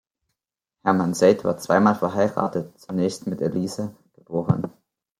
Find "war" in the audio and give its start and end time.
1.43-1.59